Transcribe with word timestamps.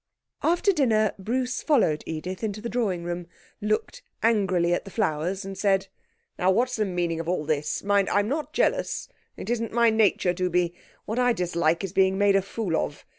After 0.41 0.71
dinner 0.71 1.11
Bruce 1.19 1.61
followed 1.61 2.01
Edith 2.07 2.43
into 2.43 2.59
the 2.59 2.69
drawing 2.69 3.03
room, 3.03 3.27
looked 3.61 4.01
angrily 4.23 4.73
at 4.73 4.83
the 4.83 4.89
flowers 4.89 5.45
and 5.45 5.55
said 5.55 5.89
'Now 6.39 6.49
what's 6.49 6.75
the 6.75 6.85
meaning 6.85 7.19
of 7.19 7.29
all 7.29 7.45
this? 7.45 7.83
Mind, 7.83 8.09
I'm 8.09 8.27
not 8.27 8.51
jealous. 8.51 9.07
It 9.37 9.47
isn't 9.47 9.71
my 9.73 9.91
nature 9.91 10.33
to 10.33 10.49
be. 10.49 10.73
What 11.05 11.19
I 11.19 11.33
dislike 11.33 11.83
is 11.83 11.93
being 11.93 12.17
made 12.17 12.35
a 12.35 12.41
fool 12.41 12.75
of. 12.75 13.05